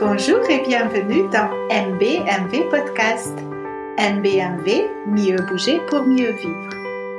Bonjour 0.00 0.40
et 0.48 0.62
bienvenue 0.66 1.28
dans 1.28 1.50
MBMV 1.68 2.70
Podcast. 2.70 3.36
MBMV, 3.98 4.88
mieux 5.06 5.36
bouger 5.46 5.78
pour 5.88 6.04
mieux 6.04 6.30
vivre. 6.30 6.70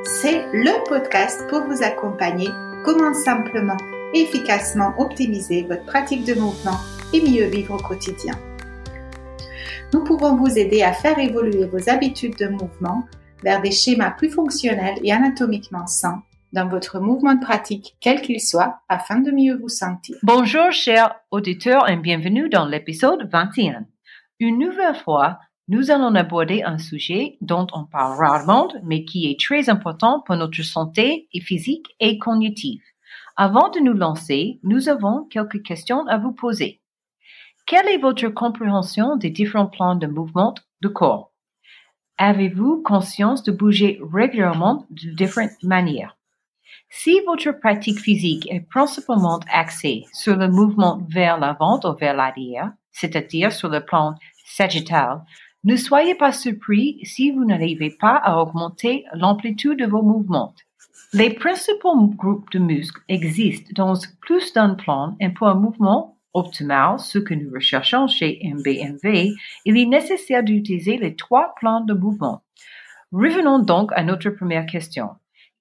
C'est 0.03 0.47
le 0.51 0.83
podcast 0.89 1.47
pour 1.47 1.61
vous 1.65 1.83
accompagner 1.83 2.49
comment 2.83 3.13
simplement 3.13 3.77
et 4.15 4.23
efficacement 4.23 4.95
optimiser 4.97 5.61
votre 5.69 5.85
pratique 5.85 6.25
de 6.25 6.33
mouvement 6.33 6.79
et 7.13 7.21
mieux 7.21 7.45
vivre 7.45 7.75
au 7.75 7.77
quotidien. 7.77 8.33
Nous 9.93 10.03
pouvons 10.03 10.35
vous 10.35 10.57
aider 10.57 10.81
à 10.81 10.93
faire 10.93 11.19
évoluer 11.19 11.65
vos 11.65 11.87
habitudes 11.87 12.37
de 12.39 12.47
mouvement 12.47 13.05
vers 13.43 13.61
des 13.61 13.69
schémas 13.69 14.09
plus 14.09 14.31
fonctionnels 14.31 14.97
et 15.03 15.11
anatomiquement 15.11 15.85
sains 15.85 16.23
dans 16.53 16.67
votre 16.67 16.99
mouvement 16.99 17.35
de 17.35 17.39
pratique, 17.39 17.95
quel 17.99 18.21
qu'il 18.21 18.41
soit, 18.41 18.79
afin 18.89 19.19
de 19.19 19.31
mieux 19.31 19.57
vous 19.57 19.69
sentir. 19.69 20.17
Bonjour 20.23 20.71
chers 20.71 21.15
auditeurs 21.31 21.89
et 21.89 21.95
bienvenue 21.95 22.49
dans 22.49 22.65
l'épisode 22.65 23.29
21. 23.31 23.85
Une 24.39 24.59
nouvelle 24.59 24.95
fois, 24.95 25.39
nous 25.67 25.91
allons 25.91 26.13
aborder 26.15 26.63
un 26.63 26.77
sujet 26.77 27.37
dont 27.39 27.67
on 27.73 27.85
parle 27.85 28.17
rarement, 28.17 28.67
mais 28.83 29.05
qui 29.05 29.29
est 29.29 29.39
très 29.39 29.69
important 29.69 30.21
pour 30.25 30.35
notre 30.35 30.61
santé 30.63 31.29
physique 31.41 31.87
et 31.99 32.17
cognitive. 32.17 32.81
Avant 33.37 33.69
de 33.69 33.79
nous 33.79 33.93
lancer, 33.93 34.59
nous 34.63 34.89
avons 34.89 35.25
quelques 35.29 35.63
questions 35.63 36.05
à 36.07 36.17
vous 36.17 36.33
poser. 36.33 36.81
Quelle 37.65 37.87
est 37.87 37.97
votre 37.97 38.27
compréhension 38.27 39.15
des 39.15 39.29
différents 39.29 39.67
plans 39.67 39.95
de 39.95 40.07
mouvement 40.07 40.53
de 40.81 40.89
corps? 40.89 41.31
Avez-vous 42.17 42.81
conscience 42.83 43.43
de 43.43 43.51
bouger 43.51 44.01
régulièrement 44.11 44.85
de 44.89 45.11
différentes 45.11 45.63
manières? 45.63 46.17
Si 46.93 47.21
votre 47.25 47.57
pratique 47.57 48.01
physique 48.01 48.51
est 48.51 48.67
principalement 48.69 49.39
axée 49.49 50.03
sur 50.11 50.35
le 50.35 50.49
mouvement 50.49 51.01
vers 51.09 51.39
l'avant 51.39 51.79
ou 51.85 51.95
vers 51.95 52.13
l'arrière, 52.13 52.73
c'est-à-dire 52.91 53.53
sur 53.53 53.69
le 53.69 53.79
plan 53.79 54.15
sagittal, 54.45 55.21
ne 55.63 55.77
soyez 55.77 56.15
pas 56.15 56.33
surpris 56.33 56.99
si 57.03 57.31
vous 57.31 57.45
n'arrivez 57.45 57.91
pas 57.91 58.17
à 58.17 58.41
augmenter 58.41 59.05
l'amplitude 59.13 59.79
de 59.79 59.85
vos 59.85 60.01
mouvements. 60.01 60.53
Les 61.13 61.33
principaux 61.33 61.95
groupes 62.09 62.51
de 62.51 62.59
muscles 62.59 63.01
existent 63.07 63.71
dans 63.73 63.93
plus 64.19 64.51
d'un 64.51 64.75
plan 64.75 65.15
et 65.21 65.29
pour 65.29 65.47
un 65.47 65.55
mouvement 65.55 66.17
optimal, 66.33 66.99
ce 66.99 67.19
que 67.19 67.33
nous 67.33 67.51
recherchons 67.53 68.07
chez 68.07 68.41
MBMV, 68.43 69.31
il 69.63 69.77
est 69.77 69.85
nécessaire 69.85 70.43
d'utiliser 70.43 70.97
les 70.97 71.15
trois 71.15 71.55
plans 71.55 71.85
de 71.85 71.93
mouvement. 71.93 72.43
Revenons 73.13 73.59
donc 73.59 73.91
à 73.93 74.03
notre 74.03 74.29
première 74.29 74.65
question. 74.65 75.11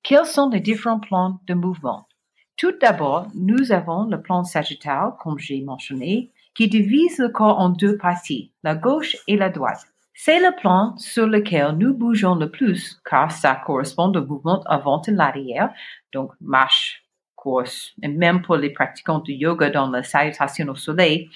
Quels 0.03 0.25
sont 0.25 0.48
les 0.48 0.61
différents 0.61 0.98
plans 0.98 1.41
de 1.47 1.53
mouvement? 1.53 2.09
Tout 2.56 2.73
d'abord, 2.81 3.27
nous 3.34 3.70
avons 3.70 4.05
le 4.05 4.20
plan 4.20 4.45
sagittal, 4.45 5.12
comme 5.20 5.39
j'ai 5.39 5.61
mentionné, 5.61 6.33
qui 6.55 6.69
divise 6.69 7.19
le 7.19 7.29
corps 7.29 7.59
en 7.59 7.69
deux 7.69 7.98
parties, 7.98 8.51
la 8.62 8.75
gauche 8.75 9.17
et 9.28 9.37
la 9.37 9.51
droite. 9.51 9.84
C'est 10.15 10.41
le 10.41 10.59
plan 10.59 10.97
sur 10.97 11.27
lequel 11.27 11.73
nous 11.73 11.95
bougeons 11.95 12.34
le 12.34 12.51
plus, 12.51 13.01
car 13.09 13.31
ça 13.31 13.55
correspond 13.55 14.12
au 14.12 14.27
mouvement 14.27 14.62
avant 14.65 15.03
et 15.03 15.11
l'arrière, 15.11 15.71
donc 16.12 16.33
marche, 16.41 17.05
course, 17.37 17.93
et 18.03 18.09
même 18.09 18.41
pour 18.41 18.56
les 18.56 18.71
pratiquants 18.71 19.21
de 19.21 19.33
yoga 19.33 19.69
dans 19.69 19.91
la 19.91 20.03
salutation 20.03 20.67
au 20.69 20.75
soleil, 20.75 21.28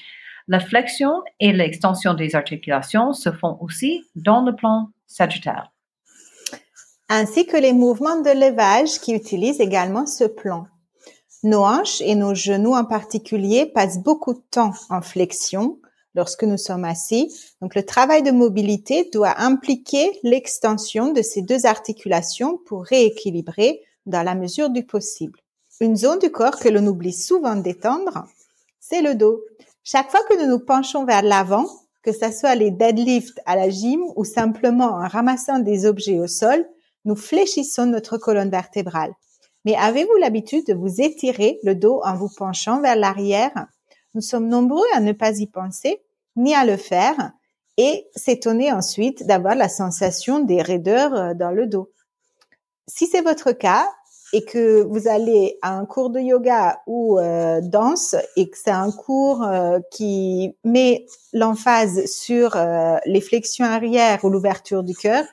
la 0.48 0.60
flexion 0.60 1.22
et 1.38 1.52
l'extension 1.52 2.14
des 2.14 2.34
articulations 2.34 3.12
se 3.12 3.30
font 3.30 3.58
aussi 3.60 4.04
dans 4.14 4.42
le 4.42 4.56
plan 4.56 4.90
sagittal 5.06 5.70
ainsi 7.08 7.46
que 7.46 7.56
les 7.56 7.72
mouvements 7.72 8.20
de 8.20 8.30
levage 8.30 9.00
qui 9.00 9.12
utilisent 9.12 9.60
également 9.60 10.06
ce 10.06 10.24
plan. 10.24 10.66
Nos 11.42 11.64
hanches 11.64 12.00
et 12.00 12.14
nos 12.14 12.34
genoux 12.34 12.74
en 12.74 12.84
particulier 12.84 13.66
passent 13.66 13.98
beaucoup 13.98 14.32
de 14.32 14.42
temps 14.50 14.72
en 14.88 15.02
flexion 15.02 15.78
lorsque 16.14 16.44
nous 16.44 16.56
sommes 16.56 16.84
assis. 16.84 17.30
Donc 17.60 17.74
le 17.74 17.84
travail 17.84 18.22
de 18.22 18.30
mobilité 18.30 19.10
doit 19.12 19.38
impliquer 19.40 20.18
l'extension 20.22 21.12
de 21.12 21.22
ces 21.22 21.42
deux 21.42 21.66
articulations 21.66 22.58
pour 22.66 22.84
rééquilibrer 22.84 23.82
dans 24.06 24.22
la 24.22 24.34
mesure 24.34 24.70
du 24.70 24.84
possible. 24.84 25.38
Une 25.80 25.96
zone 25.96 26.20
du 26.20 26.30
corps 26.30 26.58
que 26.58 26.68
l'on 26.68 26.86
oublie 26.86 27.12
souvent 27.12 27.56
d'étendre, 27.56 28.26
c'est 28.80 29.02
le 29.02 29.14
dos. 29.14 29.42
Chaque 29.82 30.10
fois 30.10 30.20
que 30.28 30.40
nous 30.40 30.48
nous 30.48 30.60
penchons 30.60 31.04
vers 31.04 31.22
l'avant, 31.22 31.66
que 32.02 32.12
ce 32.12 32.30
soit 32.30 32.54
les 32.54 32.70
deadlifts 32.70 33.40
à 33.44 33.56
la 33.56 33.68
gym 33.68 34.00
ou 34.16 34.24
simplement 34.24 34.92
en 34.92 35.08
ramassant 35.08 35.58
des 35.58 35.84
objets 35.84 36.20
au 36.20 36.26
sol, 36.26 36.64
nous 37.04 37.16
fléchissons 37.16 37.86
notre 37.86 38.18
colonne 38.18 38.50
vertébrale. 38.50 39.12
Mais 39.64 39.74
avez-vous 39.76 40.16
l'habitude 40.16 40.66
de 40.66 40.74
vous 40.74 41.00
étirer 41.00 41.58
le 41.62 41.74
dos 41.74 42.00
en 42.04 42.16
vous 42.16 42.28
penchant 42.36 42.80
vers 42.80 42.96
l'arrière? 42.96 43.66
Nous 44.14 44.20
sommes 44.20 44.48
nombreux 44.48 44.86
à 44.94 45.00
ne 45.00 45.12
pas 45.12 45.38
y 45.38 45.46
penser, 45.46 46.02
ni 46.36 46.54
à 46.54 46.64
le 46.64 46.76
faire, 46.76 47.32
et 47.76 48.06
s'étonner 48.14 48.72
ensuite 48.72 49.26
d'avoir 49.26 49.54
la 49.54 49.68
sensation 49.68 50.40
des 50.40 50.62
raideurs 50.62 51.14
euh, 51.14 51.34
dans 51.34 51.50
le 51.50 51.66
dos. 51.66 51.90
Si 52.86 53.06
c'est 53.06 53.22
votre 53.22 53.52
cas 53.52 53.88
et 54.34 54.44
que 54.44 54.82
vous 54.82 55.06
allez 55.06 55.58
à 55.62 55.78
un 55.78 55.86
cours 55.86 56.10
de 56.10 56.18
yoga 56.18 56.80
ou 56.88 57.20
euh, 57.20 57.60
danse 57.62 58.16
et 58.36 58.50
que 58.50 58.58
c'est 58.58 58.70
un 58.70 58.90
cours 58.90 59.44
euh, 59.44 59.78
qui 59.92 60.56
met 60.64 61.06
l'emphase 61.32 62.06
sur 62.06 62.56
les 63.06 63.20
flexions 63.20 63.64
arrière 63.64 64.24
ou 64.24 64.30
l'ouverture 64.30 64.82
du 64.82 64.94
cœur, 64.94 65.24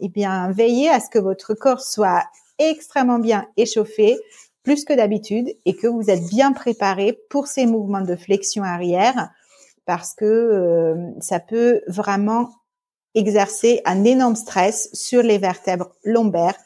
eh 0.00 0.08
bien, 0.08 0.50
veillez 0.50 0.90
à 0.90 0.98
ce 0.98 1.08
que 1.08 1.20
votre 1.20 1.54
corps 1.54 1.80
soit 1.80 2.24
extrêmement 2.58 3.20
bien 3.20 3.46
échauffé, 3.56 4.18
plus 4.62 4.84
que 4.84 4.92
d'habitude, 4.92 5.54
et 5.64 5.74
que 5.74 5.86
vous 5.86 6.10
êtes 6.10 6.26
bien 6.28 6.52
préparé 6.52 7.18
pour 7.30 7.46
ces 7.46 7.64
mouvements 7.64 8.02
de 8.02 8.16
flexion 8.16 8.64
arrière, 8.64 9.30
parce 9.86 10.14
que 10.14 10.24
euh, 10.24 10.96
ça 11.20 11.40
peut 11.40 11.80
vraiment 11.86 12.50
exercer 13.14 13.80
un 13.84 14.04
énorme 14.04 14.36
stress 14.36 14.90
sur 14.92 15.22
les 15.22 15.38
vertèbres 15.38 15.92
lombaires, 16.04 16.58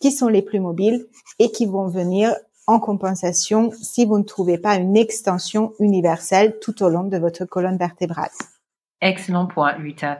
qui 0.00 0.12
sont 0.12 0.28
les 0.28 0.42
plus 0.42 0.60
mobiles 0.60 1.06
et 1.38 1.50
qui 1.50 1.66
vont 1.66 1.88
venir 1.88 2.34
en 2.66 2.78
compensation 2.78 3.70
si 3.72 4.04
vous 4.04 4.18
ne 4.18 4.24
trouvez 4.24 4.58
pas 4.58 4.76
une 4.76 4.96
extension 4.96 5.72
universelle 5.80 6.58
tout 6.60 6.82
au 6.82 6.88
long 6.88 7.04
de 7.04 7.16
votre 7.16 7.46
colonne 7.46 7.78
vertébrale. 7.78 8.30
Excellent 9.00 9.46
point, 9.46 9.72
Rita. 9.72 10.18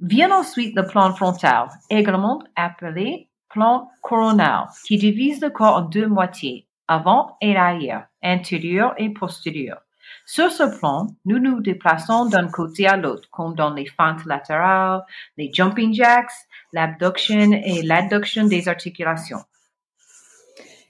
Vient 0.00 0.30
ensuite 0.30 0.74
le 0.76 0.86
plan 0.86 1.14
frontal, 1.14 1.68
également 1.90 2.42
appelé 2.54 3.28
plan 3.48 3.90
coronal, 4.02 4.66
qui 4.84 4.98
divise 4.98 5.40
le 5.40 5.50
corps 5.50 5.76
en 5.76 5.82
deux 5.82 6.06
moitiés, 6.06 6.68
avant 6.88 7.36
et 7.40 7.56
arrière, 7.56 8.06
intérieur 8.22 8.94
et 8.98 9.10
postérieur. 9.10 9.85
Sur 10.24 10.50
ce 10.50 10.64
plan, 10.64 11.06
nous 11.24 11.38
nous 11.38 11.60
déplaçons 11.60 12.26
d'un 12.26 12.48
côté 12.48 12.86
à 12.86 12.96
l'autre, 12.96 13.28
comme 13.30 13.54
dans 13.54 13.72
les 13.72 13.86
fentes 13.86 14.24
latérales, 14.26 15.02
les 15.36 15.52
jumping 15.52 15.94
jacks, 15.94 16.32
l'abduction 16.72 17.52
et 17.52 17.82
l'adduction 17.82 18.44
des 18.44 18.68
articulations. 18.68 19.42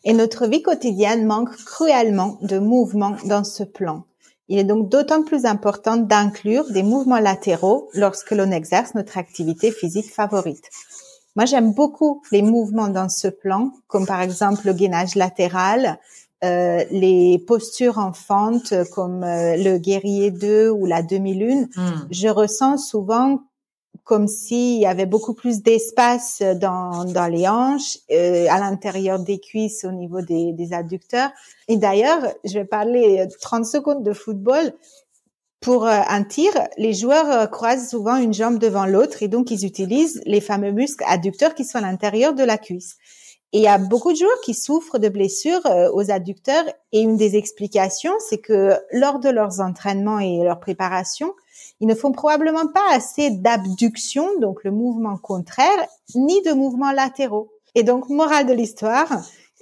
Et 0.05 0.13
notre 0.13 0.47
vie 0.47 0.63
quotidienne 0.63 1.27
manque 1.27 1.55
cruellement 1.65 2.39
de 2.43 2.59
mouvement 2.59 3.17
dans 3.25 3.45
ce 3.45 3.65
plan. 3.65 4.05
Il 4.49 4.59
est 4.59 4.65
donc 4.65 4.89
d'autant 4.89 5.25
plus 5.25 5.45
important 5.45 5.97
d'inclure 5.97 6.71
des 6.71 6.85
mouvements 6.85 7.19
latéraux 7.19 7.91
lorsque 7.95 8.31
l'on 8.31 8.53
exerce 8.53 8.95
notre 8.95 9.19
activité 9.19 9.73
physique 9.73 10.13
favorite. 10.13 10.65
Moi, 11.35 11.45
j'aime 11.45 11.75
beaucoup 11.75 12.23
les 12.31 12.43
mouvements 12.43 12.89
dans 12.89 13.09
ce 13.09 13.29
plan, 13.29 13.73
comme 13.89 14.07
par 14.07 14.23
exemple 14.23 14.63
le 14.65 14.73
gainage 14.73 15.17
latéral, 15.17 15.99
euh, 16.45 16.85
les 16.91 17.39
postures 17.47 17.99
en 17.99 18.13
fente 18.13 18.75
comme 18.93 19.25
euh, 19.25 19.57
le 19.57 19.79
guerrier 19.79 20.31
2 20.31 20.71
ou 20.71 20.87
la 20.87 21.03
demi-lune. 21.03 21.69
Hmm. 21.77 22.07
Je 22.11 22.29
ressens 22.29 22.79
souvent 22.79 23.41
comme 24.05 24.29
s'il 24.29 24.79
y 24.79 24.87
avait 24.87 25.07
beaucoup 25.07 25.35
plus 25.35 25.63
d'espace 25.63 26.41
dans, 26.61 27.05
dans 27.05 27.27
les 27.27 27.49
hanches, 27.49 27.99
euh, 28.13 28.47
à 28.49 28.61
l'intérieur 28.61 29.19
des 29.19 29.41
cuisses, 29.41 29.85
au 29.85 29.91
niveau 29.91 30.21
des, 30.21 30.53
des 30.53 30.73
adducteurs. 30.73 31.31
Et 31.67 31.77
d'ailleurs, 31.77 32.21
je 32.45 32.55
vais 32.55 32.65
parler 32.65 33.27
30 33.41 33.67
secondes 33.67 34.05
de 34.05 34.13
football. 34.13 34.73
Pour 35.61 35.87
euh, 35.87 36.01
un 36.09 36.23
tir, 36.23 36.53
les 36.79 36.93
joueurs 36.93 37.31
euh, 37.31 37.47
croisent 37.47 37.89
souvent 37.89 38.17
une 38.17 38.33
jambe 38.33 38.59
devant 38.59 38.87
l'autre 38.87 39.23
et 39.23 39.29
donc 39.29 39.51
ils 39.51 39.65
utilisent 39.65 40.23
les 40.25 40.41
fameux 40.41 40.71
muscles 40.71 41.03
adducteurs 41.09 41.55
qui 41.55 41.65
sont 41.65 41.79
à 41.79 41.81
l'intérieur 41.81 42.35
de 42.35 42.45
la 42.45 42.59
cuisse. 42.59 42.99
Et 43.57 43.61
il 43.61 43.63
y 43.63 43.69
a 43.69 43.79
beaucoup 43.79 44.13
de 44.13 44.19
joueurs 44.19 44.41
qui 44.43 44.53
souffrent 44.53 44.99
de 44.99 45.09
blessures 45.09 45.63
aux 45.95 46.11
adducteurs 46.11 46.67
et 46.93 47.01
une 47.01 47.17
des 47.17 47.37
explications, 47.37 48.13
c'est 48.29 48.37
que 48.37 48.75
lors 48.93 49.19
de 49.19 49.31
leurs 49.31 49.61
entraînements 49.61 50.19
et 50.19 50.45
leur 50.45 50.61
préparation, 50.61 51.33
ils 51.81 51.87
ne 51.87 51.95
font 51.95 52.13
probablement 52.13 52.67
pas 52.67 52.85
assez 52.93 53.31
d'abduction, 53.31 54.29
donc 54.41 54.63
le 54.63 54.73
mouvement 54.73 55.17
contraire, 55.17 55.87
ni 56.15 56.43
de 56.43 56.53
mouvements 56.53 56.93
latéraux. 56.93 57.51
Et 57.75 57.83
donc, 57.83 58.11
morale 58.11 58.45
de 58.45 58.53
l'histoire, 58.53 59.09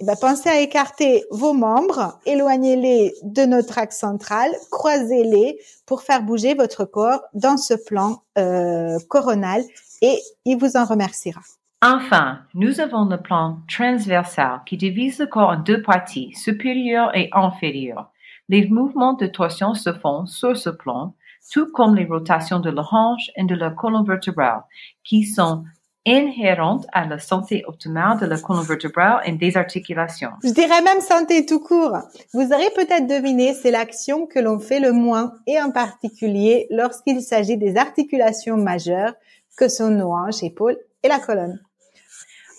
eh 0.01 0.03
ben, 0.03 0.17
pensez 0.19 0.49
à 0.49 0.59
écarter 0.59 1.23
vos 1.31 1.53
membres, 1.53 2.19
éloignez-les 2.25 3.15
de 3.23 3.45
notre 3.45 3.77
axe 3.77 3.99
central, 3.99 4.51
croisez-les 4.71 5.57
pour 5.85 6.01
faire 6.01 6.21
bouger 6.21 6.53
votre 6.53 6.83
corps 6.83 7.21
dans 7.33 7.55
ce 7.55 7.73
plan 7.73 8.23
euh, 8.37 8.99
coronal 9.07 9.63
et 10.01 10.19
il 10.43 10.57
vous 10.57 10.75
en 10.75 10.83
remerciera. 10.83 11.39
Enfin, 11.87 12.39
nous 12.55 12.79
avons 12.79 13.05
le 13.05 13.21
plan 13.21 13.59
transversal 13.67 14.61
qui 14.65 14.75
divise 14.75 15.19
le 15.19 15.27
corps 15.27 15.49
en 15.49 15.57
deux 15.57 15.83
parties, 15.83 16.33
supérieure 16.33 17.15
et 17.15 17.29
inférieure. 17.31 18.11
Les 18.49 18.67
mouvements 18.67 19.13
de 19.13 19.27
torsion 19.27 19.75
se 19.75 19.93
font 19.93 20.25
sur 20.25 20.57
ce 20.57 20.71
plan 20.71 21.13
tout 21.51 21.67
comme 21.71 21.95
les 21.95 22.05
rotations 22.05 22.59
de 22.59 22.71
la 22.71 22.81
hanche 22.91 23.29
et 23.35 23.43
de 23.43 23.53
la 23.53 23.69
colonne 23.69 24.03
vertébrale, 24.03 24.63
qui 25.03 25.25
sont 25.25 25.63
inhérentes 26.07 26.87
à 26.91 27.05
la 27.05 27.19
santé 27.19 27.63
optimale 27.67 28.19
de 28.19 28.25
la 28.25 28.39
colonne 28.39 28.65
vertébrale 28.65 29.21
et 29.23 29.33
des 29.33 29.55
articulations. 29.55 30.31
Je 30.43 30.49
dirais 30.49 30.81
même 30.81 31.01
santé 31.01 31.45
tout 31.45 31.59
court. 31.59 31.99
Vous 32.33 32.51
aurez 32.51 32.71
peut-être 32.75 33.05
deviné, 33.05 33.53
c'est 33.53 33.69
l'action 33.69 34.25
que 34.25 34.39
l'on 34.39 34.57
fait 34.57 34.79
le 34.79 34.91
moins 34.91 35.33
et 35.45 35.61
en 35.61 35.69
particulier 35.69 36.65
lorsqu'il 36.71 37.21
s'agit 37.21 37.57
des 37.57 37.77
articulations 37.77 38.57
majeures 38.57 39.13
que 39.55 39.67
sont 39.67 39.91
nos 39.91 40.13
hanches, 40.13 40.41
épaules 40.41 40.79
et 41.03 41.07
la 41.07 41.19
colonne. 41.19 41.59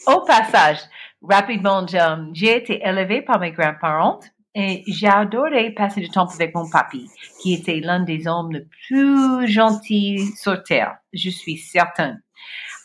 Au 0.06 0.20
passage, 0.20 0.79
rapidement, 1.23 1.85
j'ai 2.32 2.56
été 2.56 2.81
élevée 2.85 3.23
par 3.23 3.41
mes 3.41 3.50
grands-parents 3.50 4.20
et 4.55 4.85
j'ai 4.87 5.08
adoré 5.08 5.73
passer 5.73 6.00
du 6.00 6.08
temps 6.08 6.29
avec 6.32 6.55
mon 6.55 6.69
papy, 6.70 7.11
qui 7.43 7.55
était 7.55 7.81
l'un 7.81 8.00
des 8.00 8.26
hommes 8.26 8.53
les 8.53 8.67
plus 8.87 9.47
gentils 9.49 10.32
sur 10.37 10.62
Terre, 10.62 10.97
je 11.12 11.29
suis 11.29 11.58
certaine. 11.58 12.23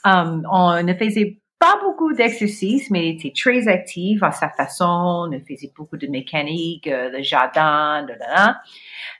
Um, 0.04 0.48
on 0.52 0.82
ne 0.82 0.94
faisait 0.96 1.41
pas 1.62 1.80
beaucoup 1.80 2.12
d'exercices, 2.12 2.90
mais 2.90 3.10
il 3.10 3.16
était 3.18 3.34
très 3.40 3.68
actif 3.68 4.24
à 4.24 4.32
sa 4.32 4.50
façon. 4.50 5.30
On 5.32 5.40
faisait 5.48 5.72
beaucoup 5.78 5.96
de 5.96 6.08
mécanique, 6.08 6.88
euh, 6.88 7.12
le 7.12 7.22
jardin, 7.22 8.02
de 8.02 8.14
là. 8.14 8.62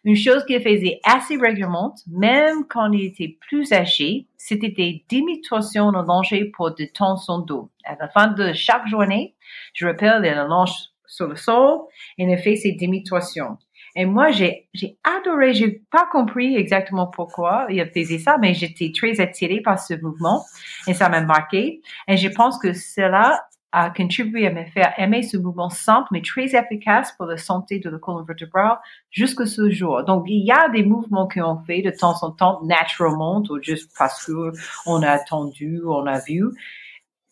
Une 0.04 0.16
chose 0.16 0.44
qu'il 0.46 0.60
faisait 0.60 1.00
assez 1.04 1.38
régulièrement, 1.38 1.94
même 2.08 2.66
quand 2.68 2.92
il 2.94 3.06
était 3.06 3.38
plus 3.48 3.72
âgé, 3.72 4.26
c'était 4.38 4.70
des 4.70 5.06
démonstrations 5.08 5.90
allongées 5.90 6.46
pour 6.46 6.74
détendre 6.74 7.20
son 7.20 7.40
dos. 7.40 7.70
À 7.86 7.96
la 8.00 8.10
fin 8.10 8.30
de 8.30 8.54
chaque 8.54 8.88
journée, 8.88 9.36
je 9.74 9.86
rappelle, 9.86 10.22
il 10.24 10.30
allonge 10.30 10.72
sur 11.06 11.28
le 11.28 11.36
sol 11.36 11.82
et 12.18 12.24
il 12.24 12.38
fait 12.40 12.56
ses 12.56 12.72
démonstrations. 12.72 13.60
Et 13.96 14.06
moi, 14.06 14.32
j'ai, 14.32 14.70
j'ai 14.74 14.98
adoré, 15.04 15.54
j'ai 15.54 15.84
pas 15.92 16.08
compris 16.12 16.56
exactement 16.56 17.08
pourquoi 17.08 17.66
il 17.70 17.86
faisait 17.94 18.20
ça, 18.20 18.38
mais 18.40 18.54
j'étais 18.54 18.92
très 18.96 19.20
attirée 19.20 19.62
par 19.62 19.80
ce 19.80 19.94
mouvement 20.02 20.46
et 20.88 20.94
ça 20.94 21.10
m'a 21.10 21.22
marqué. 21.22 21.82
Et 22.08 22.18
je 22.18 22.30
pense 22.30 22.58
que 22.58 22.74
cela 22.74 23.46
a 23.72 23.90
contribué 23.90 24.48
à 24.48 24.52
me 24.52 24.66
faire 24.66 24.94
aimer 24.98 25.24
ce 25.24 25.38
mouvement 25.38 25.70
simple 25.70 26.10
mais 26.12 26.22
très 26.22 26.56
efficace 26.56 27.14
pour 27.14 27.26
la 27.26 27.38
santé 27.38 27.80
de 27.80 27.90
la 27.90 28.00
colonne 28.00 28.26
vertébrale 28.26 28.80
jusqu'à 29.10 29.46
ce 29.46 29.70
jour. 29.70 30.04
Donc, 30.04 30.26
il 30.28 30.46
y 30.46 30.52
a 30.52 30.70
des 30.70 30.84
mouvements 30.84 31.28
qu'on 31.28 31.60
fait 31.64 31.82
de 31.82 31.92
temps 31.92 32.16
en 32.22 32.32
temps 32.32 32.62
naturellement 32.64 33.42
ou 33.50 33.62
juste 33.62 33.92
parce 33.98 34.26
que 34.26 34.52
on 34.86 35.02
a 35.04 35.10
attendu, 35.10 35.82
on 35.86 36.06
a 36.06 36.20
vu 36.20 36.44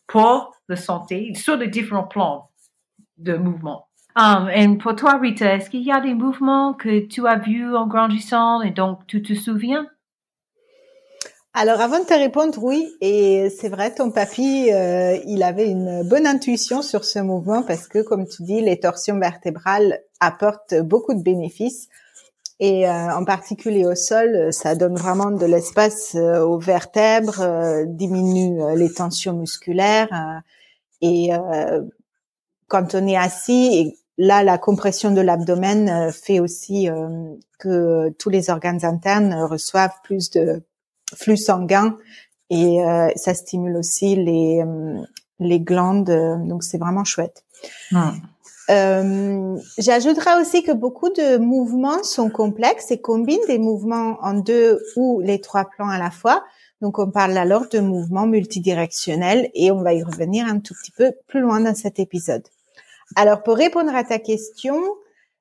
pour 0.08 0.56
la 0.70 0.76
santé 0.76 1.34
sur 1.36 1.58
les 1.58 1.68
différents 1.68 2.08
plans 2.08 2.50
de 3.18 3.36
mouvement. 3.36 3.89
Um, 4.20 4.50
et 4.50 4.68
pour 4.78 4.96
toi, 4.96 5.18
Rita, 5.18 5.56
est-ce 5.56 5.70
qu'il 5.70 5.84
y 5.84 5.92
a 5.92 6.02
des 6.02 6.14
mouvements 6.14 6.74
que 6.74 7.00
tu 7.08 7.26
as 7.26 7.38
vus 7.38 7.74
en 7.74 7.88
grandissant 7.88 8.62
et 8.62 8.72
donc 8.72 9.08
tu 9.08 9.22
te 9.22 9.34
souviens? 9.34 9.88
Alors 11.54 11.80
avant 11.80 12.00
de 12.00 12.06
te 12.06 12.14
répondre, 12.14 12.62
oui, 12.62 12.86
et 13.00 13.50
c'est 13.50 13.70
vrai, 13.70 13.94
ton 13.94 14.12
papy, 14.12 14.72
euh, 14.72 15.18
il 15.26 15.42
avait 15.42 15.70
une 15.70 16.04
bonne 16.04 16.28
intuition 16.28 16.82
sur 16.82 17.06
ce 17.06 17.20
mouvement 17.20 17.64
parce 17.64 17.88
que, 17.88 18.00
comme 18.00 18.28
tu 18.28 18.44
dis, 18.44 18.62
les 18.62 18.80
torsions 18.80 19.18
vertébrales 19.18 20.02
apportent 20.20 20.76
beaucoup 20.76 21.14
de 21.14 21.24
bénéfices. 21.24 21.88
Et 22.60 22.90
euh, 22.90 23.16
en 23.16 23.24
particulier 23.24 23.86
au 23.86 23.96
sol, 23.96 24.52
ça 24.52 24.76
donne 24.76 24.98
vraiment 24.98 25.32
de 25.32 25.46
l'espace 25.46 26.16
euh, 26.16 26.42
aux 26.42 26.60
vertèbres, 26.60 27.86
diminue 27.86 28.60
les 28.76 28.92
tensions 28.94 29.34
musculaires. 29.34 30.42
et 31.02 31.30
quand 32.68 32.94
on 32.94 33.08
est 33.08 33.18
assis, 33.18 33.99
là, 34.20 34.44
la 34.44 34.58
compression 34.58 35.12
de 35.12 35.22
l'abdomen 35.22 35.90
euh, 35.90 36.12
fait 36.12 36.40
aussi 36.40 36.90
euh, 36.90 37.34
que 37.58 38.10
tous 38.20 38.30
les 38.30 38.52
organes 38.52 38.84
internes 38.86 39.34
reçoivent 39.34 39.96
plus 40.04 40.30
de 40.30 40.62
flux 41.16 41.38
sanguin 41.38 41.98
et 42.52 42.84
euh, 42.84 43.10
ça 43.16 43.34
stimule 43.34 43.78
aussi 43.78 44.16
les 44.16 44.64
les 45.40 45.62
glandes. 45.62 46.12
Donc 46.46 46.64
c'est 46.64 46.78
vraiment 46.78 47.06
chouette. 47.06 47.46
Euh, 48.70 49.58
J'ajouterais 49.78 50.40
aussi 50.40 50.62
que 50.64 50.72
beaucoup 50.72 51.10
de 51.10 51.38
mouvements 51.38 52.04
sont 52.04 52.30
complexes 52.30 52.92
et 52.92 53.02
combinent 53.02 53.46
des 53.48 53.58
mouvements 53.58 54.18
en 54.22 54.34
deux 54.34 54.80
ou 54.96 55.22
les 55.22 55.42
trois 55.42 55.66
plans 55.66 55.90
à 55.90 55.98
la 55.98 56.12
fois. 56.12 56.44
Donc 56.82 57.00
on 57.00 57.10
parle 57.10 57.38
alors 57.38 57.68
de 57.70 57.80
mouvements 57.80 58.28
multidirectionnels 58.28 59.50
et 59.56 59.72
on 59.72 59.82
va 59.82 59.94
y 59.94 60.04
revenir 60.04 60.46
un 60.46 60.60
tout 60.60 60.76
petit 60.76 60.92
peu 60.92 61.14
plus 61.28 61.40
loin 61.40 61.62
dans 61.62 61.76
cet 61.76 62.00
épisode. 62.00 62.44
Alors, 63.16 63.44
pour 63.44 63.56
répondre 63.56 63.94
à 63.96 64.04
ta 64.04 64.20
question, 64.20 64.80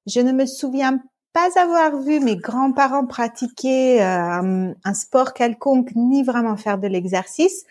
je 0.07 0.21
ne 0.21 0.33
me 0.33 0.47
souviens 0.47 1.01
pas 1.33 1.49
avoir 1.61 2.01
vu 2.01 2.21
mes 2.21 2.37
grands-parents 2.37 3.07
pratiquer 3.07 4.03
euh, 4.03 4.73
un 4.85 4.95
sport 4.95 5.35
quelconque 5.35 5.91
ni 5.95 6.23
vraiment 6.23 6.57
faire 6.57 6.79
de 6.79 6.89
l'exercice. 6.89 7.65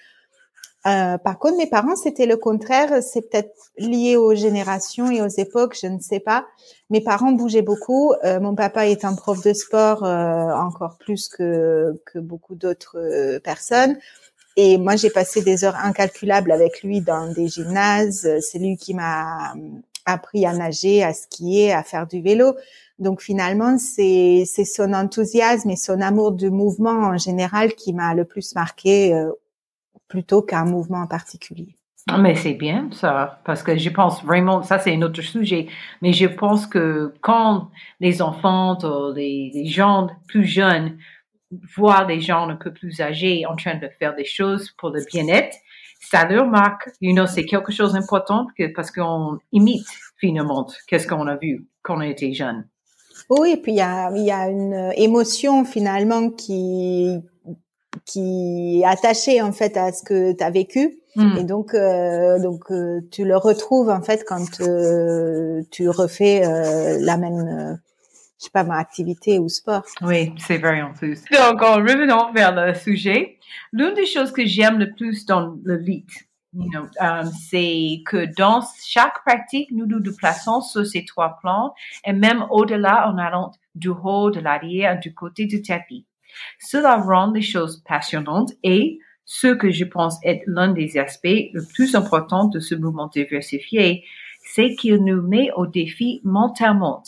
Euh, 0.86 1.18
par 1.18 1.38
contre, 1.40 1.58
mes 1.58 1.68
parents, 1.68 1.96
c'était 1.96 2.28
le 2.28 2.38
contraire. 2.38 3.04
C'est 3.04 3.30
peut-être 3.30 3.54
lié 3.78 4.16
aux 4.16 4.36
générations 4.36 5.12
et 5.12 5.22
aux 5.22 5.28
époques, 5.28 5.76
je 5.82 5.88
ne 5.88 6.00
sais 6.00 6.20
pas. 6.22 6.46
Mes 6.90 7.02
parents 7.02 7.32
bougeaient 7.32 7.62
beaucoup. 7.62 8.14
Euh, 8.24 8.40
mon 8.40 8.56
papa 8.56 8.88
est 8.88 9.04
un 9.04 9.16
prof 9.16 9.44
de 9.44 9.54
sport 9.54 10.04
encore 10.04 10.98
plus 11.00 11.28
que, 11.28 12.00
que 12.06 12.20
beaucoup 12.20 12.56
d'autres 12.56 13.40
personnes. 13.44 13.98
Et 14.56 14.78
moi, 14.78 14.96
j'ai 14.96 15.10
passé 15.10 15.42
des 15.42 15.66
heures 15.66 15.76
incalculables 15.76 16.52
avec 16.52 16.82
lui 16.82 17.02
dans 17.02 17.32
des 17.32 17.48
gymnases. 17.48 18.28
C'est 18.40 18.58
lui 18.58 18.78
qui 18.78 18.94
m'a 18.94 19.54
appris 20.08 20.46
à 20.46 20.54
nager, 20.54 21.04
à 21.04 21.14
skier, 21.14 21.74
à 21.74 21.84
faire 21.84 22.08
du 22.08 22.22
vélo. 22.22 22.56
Donc 22.98 23.22
finalement, 23.22 23.78
c'est 23.78 24.46
son 24.46 24.94
enthousiasme 24.94 25.70
et 25.70 25.76
son 25.76 26.02
amour 26.02 26.32
du 26.32 26.50
mouvement 26.50 27.10
en 27.10 27.18
général 27.18 27.74
qui 27.76 27.94
m'a 27.94 28.16
le 28.16 28.26
plus 28.26 28.56
marqué 28.56 29.14
euh, 29.14 29.32
plutôt 30.08 30.42
qu'un 30.42 30.66
mouvement 30.66 31.02
en 31.02 31.08
particulier. 31.08 31.76
Ah, 32.10 32.18
mais 32.18 32.36
c'est 32.36 32.54
bien 32.54 32.90
ça, 32.94 33.42
parce 33.44 33.64
que 33.64 33.78
je 33.78 33.90
pense 33.90 34.24
vraiment, 34.24 34.64
ça 34.64 34.80
c'est 34.80 34.96
un 34.96 35.02
autre 35.02 35.22
sujet, 35.22 35.68
mais 36.02 36.14
je 36.14 36.26
pense 36.26 36.66
que 36.66 37.14
quand 37.20 37.70
les 38.00 38.22
enfants 38.22 38.78
ou 38.82 39.14
les, 39.14 39.52
les 39.54 39.66
gens 39.66 40.08
plus 40.30 40.46
jeunes 40.46 40.98
voient 41.76 42.06
des 42.06 42.22
gens 42.22 42.48
un 42.48 42.56
peu 42.56 42.72
plus 42.72 43.02
âgés 43.02 43.46
en 43.46 43.58
train 43.58 43.76
de 43.76 43.90
faire 44.00 44.16
des 44.16 44.24
choses 44.24 44.72
pour 44.78 44.90
le 44.90 45.04
bien-être, 45.12 45.58
ça 46.00 46.26
leur 46.26 46.48
marque, 46.48 46.90
you 47.02 47.14
know, 47.14 47.28
c'est 47.28 47.46
quelque 47.46 47.72
chose 47.72 47.94
d'important 47.94 48.48
que, 48.58 48.74
parce 48.74 48.92
qu'on 48.92 49.40
imite 49.52 49.86
finalement 50.18 50.68
qu'est-ce 50.88 51.08
qu'on 51.08 51.28
a 51.28 51.36
vu 51.36 51.68
quand 51.82 51.98
on 51.98 52.02
était 52.02 52.34
jeune. 52.34 52.68
Oui, 53.30 53.52
et 53.52 53.58
puis 53.58 53.74
il 53.74 53.78
y 53.78 53.82
a, 53.82 54.10
y 54.16 54.32
a 54.32 54.50
une 54.50 54.94
émotion 54.96 55.66
finalement 55.66 56.30
qui 56.30 57.20
qui 58.06 58.82
est 58.82 58.86
attachée 58.86 59.42
en 59.42 59.52
fait 59.52 59.76
à 59.78 59.92
ce 59.92 60.04
que 60.04 60.32
tu 60.32 60.44
as 60.44 60.50
vécu 60.50 61.00
hmm. 61.16 61.38
et 61.40 61.44
donc 61.44 61.74
euh, 61.74 62.40
donc 62.40 62.72
euh, 62.72 63.02
tu 63.12 63.26
le 63.26 63.36
retrouves 63.38 63.90
en 63.90 64.02
fait 64.02 64.24
quand 64.26 64.62
euh, 64.62 65.62
tu 65.72 65.90
refais 65.90 66.42
la 67.00 67.18
même 67.18 67.80
je 68.40 68.46
sais 68.46 68.52
pas, 68.52 68.64
ma 68.64 68.78
activité 68.78 69.40
ou 69.40 69.50
sport. 69.50 69.84
Oui, 70.02 70.34
c'est 70.38 70.58
vrai 70.58 70.82
en 70.82 70.94
plus. 70.94 71.24
Donc, 71.32 71.62
en 71.62 71.76
revenant 71.76 72.32
vers 72.32 72.54
le 72.54 72.74
sujet, 72.76 73.38
l'une 73.74 73.94
des 73.94 74.06
choses 74.06 74.32
que 74.32 74.46
j'aime 74.46 74.78
le 74.78 74.94
plus 74.94 75.26
dans 75.26 75.58
le 75.64 75.76
lit, 75.76 76.06
you 76.54 76.70
know, 76.70 76.86
um, 77.00 77.32
c'est 77.50 78.02
que 78.06 78.32
dans 78.38 78.62
chaque 78.86 79.24
pratique, 79.26 79.72
nous 79.72 79.86
nous 79.86 80.00
déplaçons 80.00 80.62
sur 80.62 80.86
ces 80.86 81.04
trois 81.04 81.40
plans 81.42 81.74
et 82.06 82.14
même 82.14 82.46
au-delà 82.52 83.10
en 83.10 83.18
allant 83.18 83.52
du 83.76 83.90
haut, 83.90 84.30
de 84.30 84.40
l'arrière, 84.40 85.00
du 85.00 85.14
côté 85.14 85.46
du 85.46 85.62
tapis. 85.62 86.06
Cela 86.60 86.98
rend 86.98 87.32
les 87.32 87.42
choses 87.42 87.84
passionnantes 87.88 88.52
et 88.62 89.00
ce 89.26 89.48
que 89.48 89.72
je 89.72 89.84
pense 89.84 90.20
être 90.24 90.44
l'un 90.46 90.72
des 90.72 90.98
aspects 90.98 91.26
les 91.26 91.52
plus 91.74 91.96
importants 91.96 92.46
de 92.46 92.60
ce 92.60 92.76
mouvement 92.76 93.08
diversifié, 93.08 94.06
c'est 94.54 94.76
qu'il 94.76 95.04
nous 95.04 95.22
met 95.22 95.52
au 95.56 95.66
défi 95.68 96.22
mentalement 96.24 97.04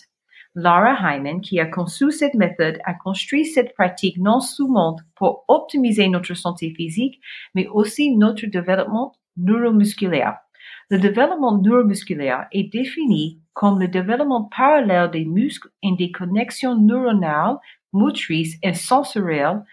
Laura 0.62 0.96
Hyman, 1.02 1.40
qui 1.40 1.60
a 1.60 1.66
conçu 1.66 2.12
cette 2.12 2.34
méthode, 2.34 2.80
a 2.84 2.94
construit 2.94 3.46
cette 3.46 3.74
pratique 3.74 4.18
non 4.18 4.42
seulement 4.42 4.98
pour 5.16 5.46
optimiser 5.48 6.08
notre 6.10 6.34
santé 6.34 6.74
physique, 6.76 7.22
mais 7.56 7.68
aussi 7.68 8.16
notre 8.16 8.46
développement 8.46 9.14
neuromusculaire. 9.38 10.38
Le 10.90 11.00
développement 11.00 11.58
neuromusculaire 11.58 12.48
est 12.52 12.72
défini 12.74 13.42
comme 13.54 13.80
le 13.80 13.88
développement 13.88 14.44
parallèle 14.44 15.12
des 15.12 15.26
muscles 15.26 15.70
et 15.82 15.96
des 15.98 16.12
connexions 16.12 16.76
neuronales, 16.76 17.58
motrices 17.94 18.58
et 18.62 18.74
sensorielles 18.74 19.64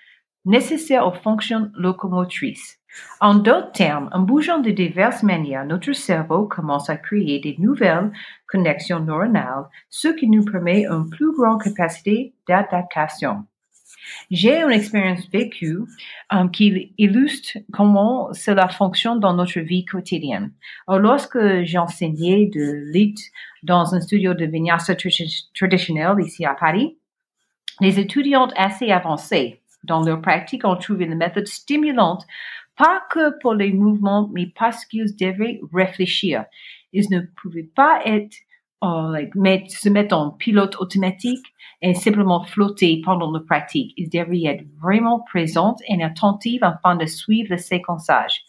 nécessaires 0.44 1.06
aux 1.06 1.12
fonctions 1.12 1.70
locomotrices. 1.74 2.78
En 3.20 3.34
d'autres 3.34 3.72
termes, 3.72 4.08
en 4.12 4.20
bougeant 4.20 4.58
de 4.58 4.70
diverses 4.70 5.22
manières, 5.22 5.64
notre 5.64 5.92
cerveau 5.92 6.46
commence 6.46 6.90
à 6.90 6.96
créer 6.96 7.40
des 7.40 7.56
nouvelles 7.58 8.12
connexions 8.46 9.00
neuronales, 9.00 9.64
ce 9.90 10.08
qui 10.08 10.28
nous 10.28 10.44
permet 10.44 10.84
une 10.84 11.08
plus 11.08 11.32
grande 11.32 11.62
capacité 11.62 12.34
d'adaptation. 12.46 13.46
J'ai 14.30 14.62
une 14.62 14.70
expérience 14.70 15.28
vécue 15.32 15.78
um, 16.30 16.50
qui 16.50 16.92
illustre 16.96 17.58
comment 17.72 18.32
cela 18.32 18.68
fonctionne 18.68 19.18
dans 19.18 19.34
notre 19.34 19.60
vie 19.60 19.84
quotidienne. 19.84 20.52
lorsque 20.88 21.64
j'enseignais 21.64 22.46
de 22.46 22.92
l'IT 22.92 23.18
dans 23.62 23.94
un 23.94 24.00
studio 24.00 24.34
de 24.34 24.44
vinyasa 24.44 24.94
traditionnel 25.54 26.16
ici 26.20 26.44
à 26.44 26.54
Paris, 26.54 26.96
Les 27.80 28.00
étudiantes 28.00 28.54
assez 28.56 28.90
avancées 28.90 29.60
dans 29.84 30.02
leur 30.02 30.20
pratique 30.22 30.64
ont 30.64 30.76
trouvé 30.76 31.06
la 31.06 31.14
méthode 31.14 31.46
stimulante, 31.46 32.26
pas 32.76 33.02
que 33.10 33.38
pour 33.40 33.54
les 33.54 33.72
mouvements, 33.72 34.30
mais 34.32 34.46
parce 34.46 34.84
qu'ils 34.84 35.16
devaient 35.16 35.60
réfléchir. 35.72 36.44
Ils 36.92 37.06
ne 37.10 37.20
pouvaient 37.20 37.70
pas 37.74 38.00
être 38.04 38.36
uh, 38.82 39.28
mettre, 39.34 39.70
se 39.70 39.88
mettre 39.88 40.16
en 40.16 40.30
pilote 40.30 40.76
automatique 40.76 41.46
et 41.82 41.94
simplement 41.94 42.44
flotter 42.44 43.02
pendant 43.04 43.30
la 43.30 43.40
pratique. 43.40 43.92
Ils 43.96 44.08
devaient 44.08 44.44
être 44.44 44.64
vraiment 44.80 45.20
présentes 45.20 45.80
et 45.88 46.02
attentives 46.02 46.64
afin 46.64 46.96
de 46.96 47.06
suivre 47.06 47.50
le 47.50 47.58
séquençage. 47.58 48.45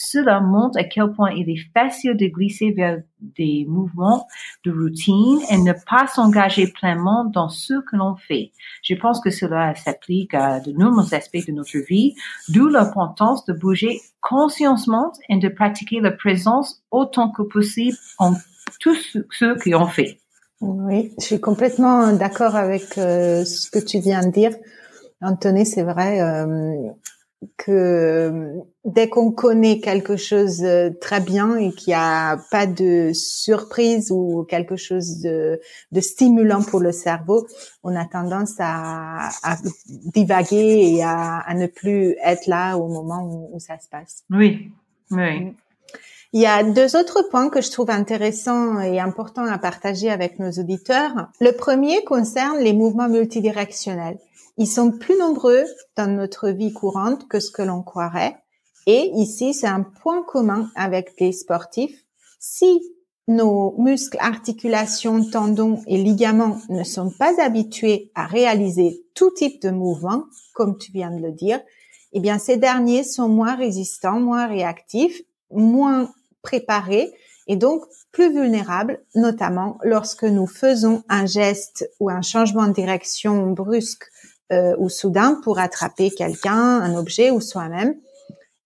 Cela 0.00 0.40
montre 0.40 0.78
à 0.78 0.84
quel 0.84 1.10
point 1.10 1.32
il 1.32 1.50
est 1.50 1.60
facile 1.74 2.16
de 2.16 2.26
glisser 2.26 2.70
vers 2.70 3.02
des 3.20 3.66
mouvements 3.68 4.28
de 4.64 4.70
routine 4.70 5.40
et 5.50 5.58
ne 5.58 5.72
pas 5.72 6.06
s'engager 6.06 6.68
pleinement 6.68 7.24
dans 7.24 7.48
ce 7.48 7.74
que 7.80 7.96
l'on 7.96 8.14
fait. 8.14 8.52
Je 8.84 8.94
pense 8.94 9.20
que 9.20 9.30
cela 9.30 9.74
s'applique 9.74 10.34
à 10.34 10.60
de 10.60 10.70
nombreux 10.70 11.12
aspects 11.14 11.44
de 11.44 11.50
notre 11.50 11.78
vie, 11.78 12.14
d'où 12.48 12.68
l'importance 12.68 13.44
de 13.46 13.52
bouger 13.52 14.00
consciemment 14.20 15.12
et 15.28 15.36
de 15.36 15.48
pratiquer 15.48 15.98
la 15.98 16.12
présence 16.12 16.80
autant 16.92 17.32
que 17.32 17.42
possible 17.42 17.96
en 18.20 18.34
tout 18.78 18.94
ce 18.94 19.48
qu'on 19.58 19.86
fait. 19.86 20.20
Oui, 20.60 21.12
je 21.18 21.24
suis 21.24 21.40
complètement 21.40 22.12
d'accord 22.12 22.54
avec 22.54 22.96
euh, 22.98 23.44
ce 23.44 23.68
que 23.68 23.84
tu 23.84 23.98
viens 23.98 24.24
de 24.24 24.30
dire. 24.30 24.52
Anthony, 25.20 25.66
c'est 25.66 25.82
vrai. 25.82 26.20
Euh, 26.20 26.92
que 27.56 27.70
euh, 27.70 28.60
dès 28.84 29.08
qu'on 29.08 29.30
connaît 29.30 29.78
quelque 29.78 30.16
chose 30.16 30.62
euh, 30.64 30.90
très 31.00 31.20
bien 31.20 31.56
et 31.56 31.70
qu'il 31.70 31.92
n'y 31.92 31.98
a 31.98 32.38
pas 32.50 32.66
de 32.66 33.12
surprise 33.12 34.10
ou 34.10 34.44
quelque 34.44 34.76
chose 34.76 35.20
de, 35.20 35.60
de, 35.92 36.00
stimulant 36.00 36.62
pour 36.62 36.80
le 36.80 36.90
cerveau, 36.90 37.46
on 37.84 37.94
a 37.94 38.04
tendance 38.06 38.54
à, 38.58 39.28
à 39.44 39.56
divaguer 39.86 40.94
et 40.94 41.02
à, 41.02 41.38
à, 41.38 41.54
ne 41.54 41.66
plus 41.66 42.16
être 42.24 42.46
là 42.46 42.76
au 42.76 42.88
moment 42.88 43.22
où, 43.22 43.56
où 43.56 43.60
ça 43.60 43.78
se 43.78 43.88
passe. 43.88 44.24
Oui, 44.30 44.70
oui. 45.10 45.40
Mm. 45.40 45.54
Il 46.34 46.42
y 46.42 46.46
a 46.46 46.62
deux 46.62 46.94
autres 46.94 47.22
points 47.30 47.48
que 47.48 47.62
je 47.62 47.70
trouve 47.70 47.90
intéressants 47.90 48.80
et 48.80 49.00
importants 49.00 49.46
à 49.46 49.56
partager 49.56 50.10
avec 50.10 50.38
nos 50.38 50.50
auditeurs. 50.50 51.30
Le 51.40 51.52
premier 51.52 52.04
concerne 52.04 52.58
les 52.58 52.74
mouvements 52.74 53.08
multidirectionnels. 53.08 54.18
Ils 54.58 54.66
sont 54.66 54.90
plus 54.90 55.16
nombreux 55.16 55.64
dans 55.96 56.12
notre 56.12 56.50
vie 56.50 56.72
courante 56.72 57.28
que 57.28 57.38
ce 57.38 57.52
que 57.52 57.62
l'on 57.62 57.82
croirait. 57.82 58.36
Et 58.86 59.12
ici, 59.14 59.54
c'est 59.54 59.68
un 59.68 59.82
point 59.82 60.24
commun 60.24 60.68
avec 60.74 61.12
les 61.20 61.30
sportifs. 61.30 62.04
Si 62.40 62.80
nos 63.28 63.76
muscles, 63.78 64.18
articulations, 64.20 65.24
tendons 65.30 65.80
et 65.86 65.96
ligaments 65.96 66.58
ne 66.70 66.82
sont 66.82 67.12
pas 67.18 67.40
habitués 67.40 68.10
à 68.16 68.26
réaliser 68.26 69.04
tout 69.14 69.30
type 69.30 69.62
de 69.62 69.70
mouvement, 69.70 70.24
comme 70.54 70.76
tu 70.76 70.90
viens 70.90 71.12
de 71.12 71.22
le 71.22 71.30
dire, 71.30 71.60
eh 72.12 72.20
bien, 72.20 72.38
ces 72.38 72.56
derniers 72.56 73.04
sont 73.04 73.28
moins 73.28 73.54
résistants, 73.54 74.18
moins 74.18 74.48
réactifs, 74.48 75.22
moins 75.52 76.10
préparés 76.42 77.12
et 77.46 77.56
donc 77.56 77.84
plus 78.10 78.32
vulnérables, 78.32 79.04
notamment 79.14 79.78
lorsque 79.82 80.24
nous 80.24 80.46
faisons 80.46 81.04
un 81.08 81.26
geste 81.26 81.88
ou 82.00 82.10
un 82.10 82.22
changement 82.22 82.66
de 82.66 82.72
direction 82.72 83.50
brusque 83.50 84.06
euh, 84.52 84.74
ou 84.78 84.88
soudain 84.88 85.40
pour 85.42 85.58
attraper 85.58 86.10
quelqu'un, 86.10 86.54
un 86.54 86.96
objet 86.96 87.30
ou 87.30 87.40
soi-même. 87.40 87.94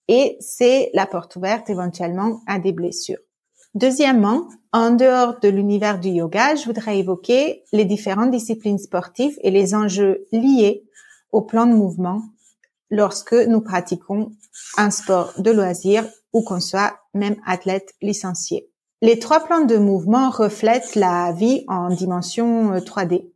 Et 0.09 0.37
c'est 0.41 0.91
la 0.95 1.07
porte 1.07 1.37
ouverte 1.37 1.71
éventuellement 1.71 2.41
à 2.47 2.59
des 2.59 2.73
blessures. 2.73 3.19
Deuxièmement, 3.75 4.49
en 4.73 4.91
dehors 4.91 5.41
de 5.41 5.49
l'univers 5.49 5.99
du 5.99 6.11
yoga, 6.11 6.55
je 6.57 6.67
voudrais 6.67 6.99
évoquer 6.99 7.65
les 7.73 7.85
différentes 7.85 8.31
disciplines 8.31 8.79
sportives 8.79 9.39
et 9.43 9.51
les 9.51 9.75
enjeux 9.75 10.27
liés 10.31 10.85
au 11.31 11.41
plan 11.41 11.67
de 11.67 11.75
mouvement 11.75 12.23
lorsque 12.91 13.33
nous 13.33 13.63
pratiquons 13.63 14.31
un 14.77 14.91
sport 14.91 15.33
de 15.39 15.51
loisir 15.51 16.05
ou 16.35 16.43
qu'on 16.43 16.61
soit 16.61 16.99
même 17.15 17.37
athlète 17.47 17.95
licencié. 18.03 18.69
Les 19.01 19.19
trois 19.19 19.41
plans 19.41 19.65
de 19.65 19.79
mouvement 19.79 20.31
reflètent 20.31 20.95
la 20.95 21.33
vie 21.33 21.65
en 21.67 21.89
dimension 21.89 22.77
3D. 22.77 23.32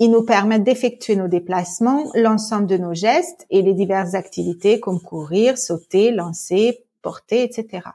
Ils 0.00 0.10
nous 0.10 0.24
permettent 0.24 0.64
d'effectuer 0.64 1.14
nos 1.14 1.28
déplacements, 1.28 2.10
l'ensemble 2.14 2.66
de 2.66 2.76
nos 2.76 2.94
gestes 2.94 3.46
et 3.50 3.62
les 3.62 3.74
diverses 3.74 4.14
activités 4.14 4.80
comme 4.80 5.00
courir, 5.00 5.56
sauter, 5.56 6.10
lancer, 6.10 6.84
porter, 7.00 7.44
etc. 7.44 7.88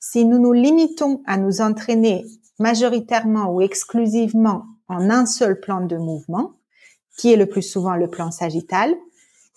Si 0.00 0.24
nous 0.24 0.38
nous 0.38 0.52
limitons 0.52 1.22
à 1.26 1.36
nous 1.36 1.60
entraîner 1.60 2.24
majoritairement 2.58 3.52
ou 3.52 3.60
exclusivement 3.60 4.64
en 4.88 5.10
un 5.10 5.26
seul 5.26 5.60
plan 5.60 5.80
de 5.86 5.96
mouvement, 5.96 6.54
qui 7.16 7.32
est 7.32 7.36
le 7.36 7.46
plus 7.46 7.62
souvent 7.62 7.94
le 7.94 8.08
plan 8.08 8.30
sagittal, 8.30 8.94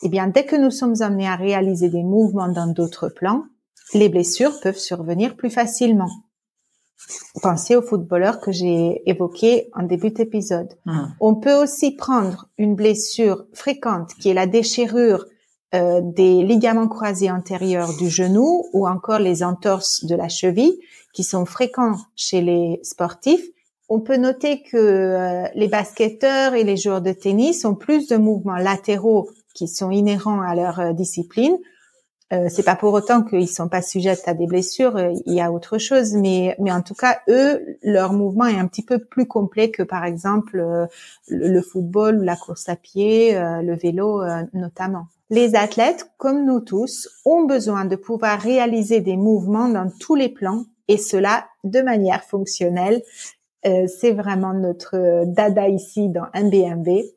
eh 0.03 0.09
bien, 0.09 0.27
dès 0.27 0.45
que 0.45 0.55
nous 0.55 0.71
sommes 0.71 1.01
amenés 1.01 1.27
à 1.27 1.35
réaliser 1.35 1.89
des 1.89 2.03
mouvements 2.03 2.49
dans 2.49 2.67
d'autres 2.67 3.09
plans, 3.09 3.45
les 3.93 4.09
blessures 4.09 4.59
peuvent 4.61 4.77
survenir 4.77 5.35
plus 5.35 5.49
facilement. 5.49 6.09
Pensez 7.41 7.75
aux 7.75 7.81
footballeurs 7.81 8.39
que 8.39 8.51
j'ai 8.51 9.01
évoqués 9.05 9.69
en 9.73 9.83
début 9.83 10.11
d'épisode. 10.11 10.73
Hmm. 10.85 11.07
On 11.19 11.35
peut 11.35 11.53
aussi 11.53 11.91
prendre 11.91 12.47
une 12.57 12.75
blessure 12.75 13.45
fréquente 13.53 14.13
qui 14.19 14.29
est 14.29 14.33
la 14.33 14.47
déchirure 14.47 15.25
euh, 15.73 15.99
des 16.01 16.43
ligaments 16.43 16.87
croisés 16.87 17.29
antérieurs 17.29 17.95
du 17.97 18.09
genou 18.09 18.65
ou 18.73 18.87
encore 18.87 19.19
les 19.19 19.43
entorses 19.43 20.05
de 20.05 20.15
la 20.15 20.29
cheville 20.29 20.77
qui 21.13 21.23
sont 21.23 21.45
fréquents 21.45 21.97
chez 22.15 22.41
les 22.41 22.79
sportifs. 22.83 23.45
On 23.89 23.99
peut 23.99 24.17
noter 24.17 24.61
que 24.61 24.77
euh, 24.77 25.47
les 25.53 25.67
basketteurs 25.67 26.53
et 26.53 26.63
les 26.63 26.77
joueurs 26.77 27.01
de 27.01 27.11
tennis 27.11 27.65
ont 27.65 27.75
plus 27.75 28.07
de 28.07 28.15
mouvements 28.15 28.55
latéraux 28.55 29.29
qui 29.53 29.67
sont 29.67 29.91
inhérents 29.91 30.41
à 30.41 30.55
leur 30.55 30.79
euh, 30.79 30.93
discipline 30.93 31.57
euh, 32.33 32.47
c'est 32.49 32.63
pas 32.63 32.75
pour 32.75 32.93
autant 32.93 33.21
qu'ils 33.21 33.47
sont 33.47 33.69
pas 33.69 33.83
sujets 33.83 34.17
à 34.25 34.33
des 34.33 34.47
blessures. 34.47 34.97
Euh, 34.97 35.13
il 35.27 35.33
y 35.35 35.41
a 35.41 35.51
autre 35.51 35.77
chose, 35.77 36.13
mais 36.13 36.55
mais 36.59 36.71
en 36.71 36.81
tout 36.81 36.95
cas, 36.95 37.19
eux, 37.29 37.77
leur 37.83 38.13
mouvement 38.13 38.47
est 38.47 38.57
un 38.57 38.67
petit 38.67 38.83
peu 38.83 38.97
plus 38.97 39.27
complet 39.27 39.69
que 39.69 39.83
par 39.83 40.05
exemple 40.05 40.59
euh, 40.59 40.87
le, 41.27 41.61
football, 41.61 42.23
la 42.23 42.35
course 42.35 42.67
à 42.67 42.75
pied, 42.75 43.33
le 43.35 43.75
vélo 43.75 44.23
notamment. 44.53 45.07
Les 45.29 45.55
athlètes, 45.55 46.09
comme 46.17 46.45
nous 46.45 46.59
tous, 46.59 47.09
ont 47.25 47.45
besoin 47.45 47.85
de 47.85 47.95
pouvoir 47.95 48.39
réaliser 48.39 49.01
des 49.01 49.17
mouvements 49.17 49.69
dans 49.69 49.89
tous 49.99 50.15
les 50.15 50.29
plans 50.29 50.65
et 50.87 50.97
cela 50.97 51.45
de 51.63 51.81
manière 51.81 52.23
fonctionnelle. 52.23 53.01
c'est 53.63 54.11
vraiment 54.11 54.53
notre 54.53 55.25
dada 55.25 55.67
ici 55.67 56.09
dans 56.09 56.25
MBMV 56.35 57.14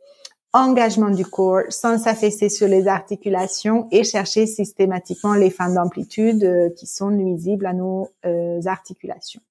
engagement 0.53 1.11
du 1.11 1.25
corps 1.25 1.65
sans 1.69 1.99
s'affaisser 1.99 2.49
sur 2.49 2.69
les 2.69 2.89
articulations 2.89 3.87
et 3.91 4.05
chercher 4.05 4.47
systématiquement 4.47 5.35
les 5.35 5.51
fins 5.51 5.73
d'amplitude 5.73 6.43
euh, 6.45 6.71
qui 6.77 6.87
sont 6.87 7.11
nuisibles 7.11 7.67
à 7.67 7.73
nos 7.73 8.09
euh, 8.25 8.61
articulations. 8.67 9.43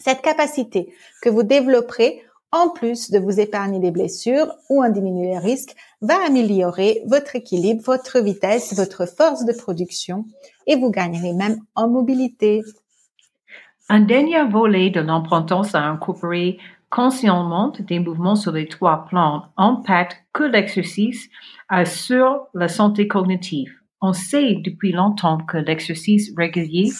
Cette 0.00 0.22
capacité 0.22 0.92
que 1.22 1.30
vous 1.30 1.42
développerez 1.42 2.22
en 2.52 2.68
plus 2.68 3.10
de 3.10 3.18
vous 3.18 3.40
épargner 3.40 3.80
des 3.80 3.90
blessures 3.90 4.52
ou 4.68 4.84
en 4.84 4.90
diminuer 4.90 5.28
les 5.28 5.38
risques, 5.38 5.74
va 6.02 6.22
améliorer 6.26 7.02
votre 7.06 7.34
équilibre, 7.34 7.82
votre 7.82 8.20
vitesse, 8.20 8.74
votre 8.74 9.06
force 9.06 9.44
de 9.44 9.52
production 9.52 10.26
et 10.66 10.76
vous 10.76 10.90
gagnerez 10.90 11.32
même 11.32 11.60
en 11.74 11.88
mobilité. 11.88 12.62
Un 13.88 14.00
dernier 14.00 14.44
volet 14.44 14.90
de 14.90 15.00
l'importance 15.00 15.74
à 15.74 15.80
incorporer 15.80 16.58
consciemment 16.92 17.72
des 17.80 17.98
mouvements 17.98 18.36
sur 18.36 18.52
les 18.52 18.68
trois 18.68 19.06
plans 19.06 19.46
impactent 19.56 20.22
que 20.34 20.44
l'exercice 20.44 21.30
sur 21.86 22.48
la 22.52 22.68
santé 22.68 23.08
cognitive. 23.08 23.72
On 24.02 24.12
sait 24.12 24.56
depuis 24.62 24.92
longtemps 24.92 25.38
que 25.38 25.56
l'exercice 25.56 26.30
régulier 26.36 26.90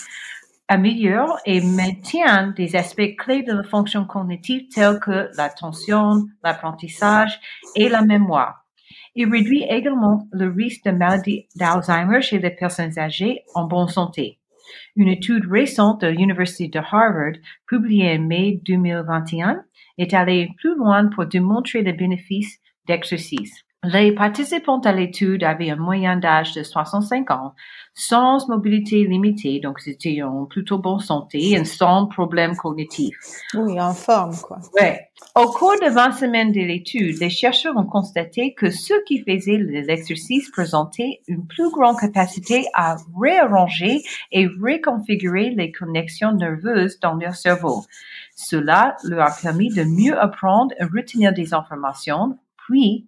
améliore 0.68 1.38
et 1.44 1.60
maintient 1.60 2.54
des 2.56 2.74
aspects 2.74 3.16
clés 3.18 3.42
de 3.42 3.52
la 3.52 3.64
fonction 3.64 4.06
cognitive 4.06 4.68
tels 4.74 4.98
que 4.98 5.28
l'attention, 5.36 6.24
l'apprentissage 6.42 7.38
et 7.76 7.90
la 7.90 8.00
mémoire. 8.00 8.64
Il 9.14 9.30
réduit 9.30 9.64
également 9.68 10.26
le 10.32 10.48
risque 10.48 10.86
de 10.86 10.92
maladie 10.92 11.48
d'Alzheimer 11.54 12.22
chez 12.22 12.38
les 12.38 12.50
personnes 12.50 12.98
âgées 12.98 13.42
en 13.54 13.66
bonne 13.66 13.88
santé. 13.88 14.38
Une 14.96 15.08
étude 15.08 15.50
récente 15.50 16.00
de 16.00 16.06
l'Université 16.06 16.68
de 16.68 16.78
Harvard, 16.78 17.34
publiée 17.66 18.16
en 18.16 18.22
mai 18.22 18.60
2021, 18.64 19.64
est 20.02 20.14
allé 20.14 20.50
plus 20.58 20.76
loin 20.76 21.08
pour 21.08 21.26
démontrer 21.26 21.82
les 21.82 21.92
bénéfices 21.92 22.58
d'exercice. 22.86 23.64
Les 23.84 24.12
participants 24.12 24.78
à 24.78 24.92
l'étude 24.92 25.42
avaient 25.42 25.70
un 25.70 25.76
moyen 25.76 26.16
d'âge 26.16 26.54
de 26.54 26.62
65 26.62 27.32
ans, 27.32 27.52
sans 27.94 28.48
mobilité 28.48 29.04
limitée, 29.04 29.58
donc 29.58 29.80
c'était 29.80 30.22
en 30.22 30.44
plutôt 30.44 30.78
bonne 30.78 31.00
santé 31.00 31.50
et 31.50 31.64
sans 31.64 32.06
problème 32.06 32.54
cognitif. 32.54 33.16
Oui, 33.54 33.80
en 33.80 33.92
forme, 33.92 34.36
quoi. 34.36 34.58
Ouais. 34.80 35.08
Au 35.34 35.46
cours 35.46 35.74
de 35.82 35.90
20 35.90 36.12
semaines 36.12 36.52
de 36.52 36.60
l'étude, 36.60 37.18
les 37.18 37.28
chercheurs 37.28 37.76
ont 37.76 37.84
constaté 37.84 38.54
que 38.54 38.70
ceux 38.70 39.02
qui 39.02 39.18
faisaient 39.24 39.58
l'exercice 39.58 40.48
présentaient 40.52 41.20
une 41.26 41.44
plus 41.48 41.68
grande 41.72 41.98
capacité 41.98 42.66
à 42.74 42.94
réarranger 43.20 44.00
et 44.30 44.46
reconfigurer 44.46 45.50
les 45.50 45.72
connexions 45.72 46.30
nerveuses 46.30 47.00
dans 47.00 47.14
leur 47.14 47.34
cerveau. 47.34 47.84
Cela 48.36 48.96
leur 49.02 49.26
a 49.26 49.32
permis 49.42 49.74
de 49.74 49.82
mieux 49.82 50.16
apprendre 50.16 50.72
et 50.78 50.84
retenir 50.84 51.32
des 51.32 51.52
informations, 51.52 52.38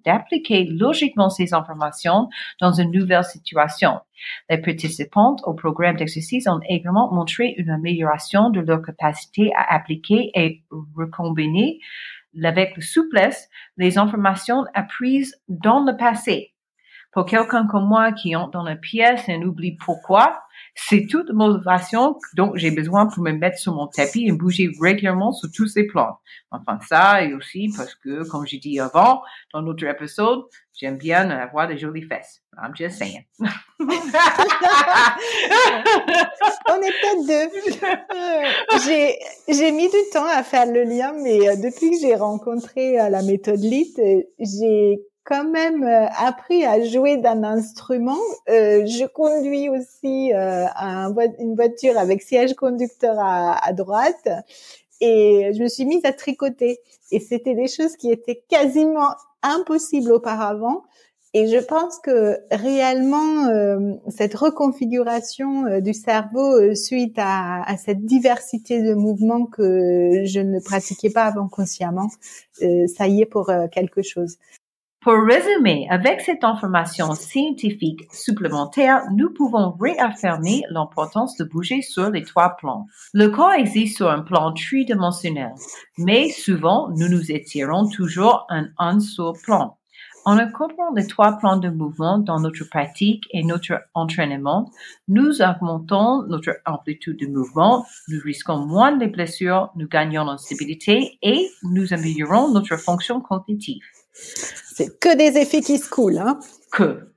d'appliquer 0.04 0.64
logiquement 0.64 1.30
ces 1.30 1.54
informations 1.54 2.28
dans 2.60 2.72
une 2.72 2.90
nouvelle 2.90 3.24
situation. 3.24 4.00
Les 4.48 4.58
participantes 4.58 5.40
au 5.44 5.54
programme 5.54 5.96
d'exercice 5.96 6.46
ont 6.46 6.60
également 6.68 7.12
montré 7.12 7.54
une 7.56 7.70
amélioration 7.70 8.50
de 8.50 8.60
leur 8.60 8.82
capacité 8.82 9.52
à 9.56 9.74
appliquer 9.74 10.30
et 10.34 10.62
recombiner 10.96 11.80
avec 12.42 12.82
souplesse 12.82 13.48
les 13.76 13.98
informations 13.98 14.64
apprises 14.74 15.40
dans 15.48 15.84
le 15.84 15.96
passé. 15.96 16.52
Pour 17.12 17.26
quelqu'un 17.26 17.66
comme 17.66 17.86
moi 17.86 18.12
qui 18.12 18.34
entre 18.34 18.50
dans 18.50 18.64
la 18.64 18.74
pièce 18.74 19.28
et 19.28 19.38
n'oublie 19.38 19.76
pourquoi, 19.76 20.43
c'est 20.74 21.06
toute 21.06 21.30
motivation 21.30 22.18
dont 22.34 22.52
j'ai 22.56 22.70
besoin 22.70 23.06
pour 23.06 23.22
me 23.22 23.32
mettre 23.32 23.58
sur 23.58 23.74
mon 23.74 23.86
tapis 23.86 24.26
et 24.26 24.32
bouger 24.32 24.70
régulièrement 24.80 25.32
sur 25.32 25.50
tous 25.54 25.66
ces 25.68 25.84
plans. 25.84 26.18
Enfin, 26.50 26.78
ça, 26.88 27.22
et 27.22 27.32
aussi 27.32 27.72
parce 27.76 27.94
que, 27.94 28.28
comme 28.28 28.46
j'ai 28.46 28.58
dit 28.58 28.80
avant, 28.80 29.22
dans 29.52 29.62
notre 29.62 29.84
épisode, 29.86 30.44
j'aime 30.72 30.98
bien 30.98 31.30
avoir 31.30 31.68
des 31.68 31.78
jolies 31.78 32.02
fesses. 32.02 32.42
I'm 32.56 32.74
just 32.74 32.98
saying. 32.98 33.24
On 36.68 36.80
est 36.80 36.92
peut-être 37.00 37.26
deux. 37.26 37.48
Euh, 38.14 38.44
j'ai, 39.48 39.72
mis 39.72 39.88
du 39.88 39.96
temps 40.12 40.26
à 40.26 40.42
faire 40.42 40.66
le 40.66 40.84
lien, 40.84 41.12
mais 41.12 41.48
euh, 41.48 41.56
depuis 41.56 41.90
que 41.90 41.96
j'ai 42.00 42.14
rencontré 42.14 43.00
euh, 43.00 43.08
la 43.08 43.22
méthode 43.22 43.60
LIT, 43.60 43.96
j'ai 44.38 44.98
quand 45.24 45.44
même 45.48 45.82
euh, 45.82 46.06
appris 46.18 46.64
à 46.64 46.84
jouer 46.84 47.16
d'un 47.16 47.42
instrument. 47.42 48.18
Euh, 48.48 48.84
je 48.86 49.06
conduis 49.06 49.68
aussi 49.68 50.32
euh, 50.34 50.66
une 51.38 51.54
voiture 51.54 51.98
avec 51.98 52.22
siège 52.22 52.54
conducteur 52.54 53.18
à, 53.18 53.66
à, 53.66 53.72
droite 53.72 54.28
et 55.00 55.50
je 55.54 55.62
me 55.62 55.68
suis 55.68 55.86
mise 55.86 56.04
à 56.04 56.12
tricoter. 56.12 56.78
Et 57.10 57.20
c'était 57.20 57.54
des 57.54 57.68
choses 57.68 57.96
qui 57.96 58.10
étaient 58.10 58.42
quasiment 58.48 59.10
impossibles 59.42 60.12
auparavant. 60.12 60.82
Et 61.36 61.48
je 61.48 61.58
pense 61.58 61.98
que 61.98 62.38
réellement, 62.52 63.46
euh, 63.48 63.94
cette 64.08 64.34
reconfiguration 64.34 65.66
euh, 65.66 65.80
du 65.80 65.92
cerveau 65.92 66.74
suite 66.76 67.16
à, 67.18 67.62
à, 67.64 67.76
cette 67.76 68.04
diversité 68.04 68.82
de 68.82 68.94
mouvements 68.94 69.46
que 69.46 70.22
je 70.24 70.38
ne 70.38 70.60
pratiquais 70.60 71.10
pas 71.10 71.24
avant 71.24 71.48
consciemment, 71.48 72.08
ça 72.60 73.08
y 73.08 73.20
est 73.22 73.26
pour 73.26 73.50
quelque 73.72 74.02
chose. 74.02 74.36
Pour 75.04 75.22
résumer, 75.22 75.86
avec 75.90 76.22
cette 76.22 76.44
information 76.44 77.14
scientifique 77.14 78.10
supplémentaire, 78.10 79.02
nous 79.12 79.28
pouvons 79.28 79.76
réaffirmer 79.78 80.62
l'importance 80.70 81.36
de 81.36 81.44
bouger 81.44 81.82
sur 81.82 82.08
les 82.08 82.22
trois 82.22 82.56
plans. 82.56 82.86
Le 83.12 83.28
corps 83.28 83.52
existe 83.52 83.98
sur 83.98 84.08
un 84.08 84.22
plan 84.22 84.54
tridimensionnel, 84.54 85.52
mais 85.98 86.30
souvent 86.30 86.88
nous 86.96 87.10
nous 87.10 87.30
étirons 87.30 87.86
toujours 87.90 88.46
en 88.48 88.64
un 88.78 88.98
seul 88.98 89.34
plan. 89.42 89.76
En 90.24 90.38
incorporant 90.38 90.94
les 90.96 91.06
trois 91.06 91.36
plans 91.36 91.58
de 91.58 91.68
mouvement 91.68 92.16
dans 92.16 92.40
notre 92.40 92.64
pratique 92.64 93.28
et 93.30 93.44
notre 93.44 93.82
entraînement, 93.92 94.70
nous 95.08 95.42
augmentons 95.42 96.22
notre 96.28 96.56
amplitude 96.64 97.18
de 97.20 97.26
mouvement, 97.26 97.84
nous 98.08 98.20
risquons 98.24 98.64
moins 98.64 98.96
de 98.96 99.04
blessures, 99.04 99.70
nous 99.76 99.86
gagnons 99.86 100.22
en 100.22 100.38
stabilité 100.38 101.18
et 101.20 101.50
nous 101.62 101.92
améliorons 101.92 102.52
notre 102.52 102.78
fonction 102.78 103.20
cognitive. 103.20 103.82
C'est 104.14 104.98
que 104.98 105.14
des 105.16 105.38
effets 105.38 105.60
qui 105.60 105.78
se 105.78 105.88
coulent, 105.88 106.18
hein. 106.18 106.38
Que. 106.72 107.10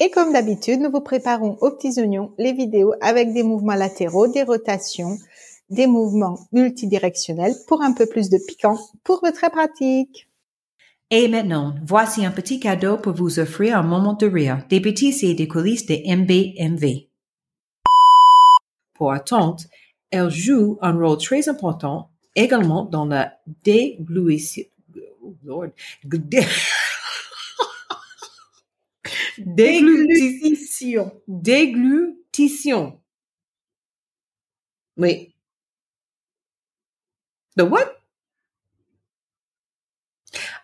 Et 0.00 0.10
comme 0.10 0.32
d'habitude, 0.32 0.80
nous 0.80 0.90
vous 0.90 1.00
préparons 1.00 1.56
aux 1.60 1.72
petits 1.72 2.00
oignons 2.00 2.32
les 2.38 2.52
vidéos 2.52 2.94
avec 3.00 3.32
des 3.32 3.42
mouvements 3.42 3.74
latéraux, 3.74 4.28
des 4.28 4.44
rotations, 4.44 5.18
des 5.70 5.86
mouvements 5.86 6.38
multidirectionnels 6.52 7.54
pour 7.66 7.82
un 7.82 7.92
peu 7.92 8.06
plus 8.06 8.30
de 8.30 8.38
piquant 8.46 8.78
pour 9.04 9.20
votre 9.20 9.50
pratique. 9.50 10.28
Et 11.10 11.26
maintenant, 11.26 11.74
voici 11.84 12.24
un 12.24 12.30
petit 12.30 12.60
cadeau 12.60 12.98
pour 12.98 13.14
vous 13.14 13.38
offrir 13.38 13.78
un 13.78 13.82
moment 13.82 14.12
de 14.12 14.26
rire. 14.26 14.64
Des 14.68 14.78
bêtises 14.78 15.24
et 15.24 15.34
des 15.34 15.48
coulisses 15.48 15.86
de 15.86 15.94
MBMV. 15.94 17.08
Pour 18.94 19.12
attente, 19.12 19.66
elle 20.10 20.30
joue 20.30 20.78
un 20.80 20.92
rôle 20.92 21.18
très 21.18 21.48
important 21.48 22.10
également 22.34 22.84
dans 22.84 23.06
la 23.06 23.32
déglution. 23.64 24.64
Lord. 25.48 25.72
Déglutition. 29.38 31.12
Déglutition. 31.28 32.98
Wait. 34.96 35.34
The 37.56 37.64
what? 37.64 38.00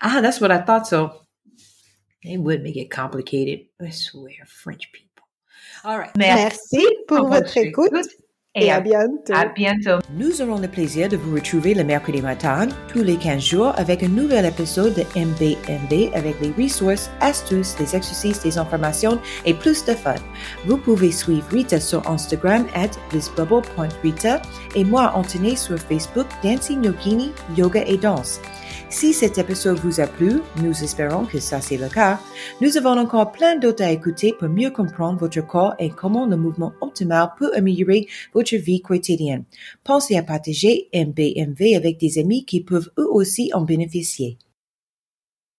Ah, 0.00 0.20
that's 0.20 0.40
what 0.40 0.50
I 0.52 0.60
thought 0.60 0.86
so. 0.86 1.20
They 2.22 2.36
would 2.36 2.62
make 2.62 2.76
it 2.76 2.90
complicated. 2.90 3.66
I 3.80 3.90
swear, 3.90 4.32
French 4.46 4.92
people. 4.92 5.24
All 5.84 5.98
right. 5.98 6.16
Merci 6.16 6.86
pour 7.08 7.28
votre 7.28 7.56
écoute. 7.56 7.92
Et, 8.56 8.70
à, 8.70 8.80
bientôt. 8.80 9.34
À 9.34 9.46
bientôt. 9.46 9.98
Nous 10.16 10.40
aurons 10.40 10.60
le 10.60 10.68
plaisir 10.68 11.08
de 11.08 11.16
vous 11.16 11.34
retrouver 11.34 11.74
le 11.74 11.82
mercredi 11.82 12.22
matin, 12.22 12.68
tous 12.86 13.02
les 13.02 13.16
15 13.16 13.42
jours, 13.42 13.72
avec 13.76 14.04
un 14.04 14.08
nouvel 14.08 14.44
épisode 14.44 14.94
de 14.94 15.02
MBMB 15.18 16.14
avec 16.14 16.40
des 16.40 16.62
ressources, 16.62 17.10
astuces, 17.20 17.74
des 17.74 17.96
exercices, 17.96 18.40
des 18.44 18.56
informations 18.56 19.18
et 19.44 19.54
plus 19.54 19.84
de 19.84 19.92
fun. 19.92 20.14
Vous 20.66 20.76
pouvez 20.76 21.10
suivre 21.10 21.44
Rita 21.50 21.80
sur 21.80 22.08
Instagram 22.08 22.64
at 22.76 22.90
thisbubble.rita 23.10 24.40
et 24.76 24.84
moi, 24.84 25.10
Anthony, 25.16 25.56
sur 25.56 25.76
Facebook, 25.76 26.26
Dancing 26.44 26.84
Yogini, 26.84 27.32
Yoga 27.56 27.82
et 27.84 27.96
Danse. 27.96 28.40
Si 28.94 29.12
cet 29.12 29.38
épisode 29.38 29.80
vous 29.80 29.98
a 29.98 30.06
plu, 30.06 30.34
nous 30.62 30.84
espérons 30.84 31.24
que 31.26 31.40
ça 31.40 31.60
c'est 31.60 31.76
le 31.76 31.88
cas, 31.88 32.20
nous 32.60 32.76
avons 32.76 32.96
encore 32.96 33.32
plein 33.32 33.58
d'autres 33.58 33.82
à 33.82 33.90
écouter 33.90 34.32
pour 34.38 34.48
mieux 34.48 34.70
comprendre 34.70 35.18
votre 35.18 35.44
corps 35.44 35.74
et 35.80 35.90
comment 35.90 36.26
le 36.26 36.36
mouvement 36.36 36.72
optimal 36.80 37.32
peut 37.36 37.50
améliorer 37.56 38.06
votre 38.34 38.54
vie 38.54 38.80
quotidienne. 38.80 39.46
Pensez 39.82 40.16
à 40.16 40.22
partager 40.22 40.90
MBMV 40.94 41.74
avec 41.74 41.98
des 41.98 42.20
amis 42.20 42.44
qui 42.44 42.60
peuvent 42.62 42.88
eux 42.96 43.08
aussi 43.10 43.50
en 43.52 43.62
bénéficier. 43.62 44.38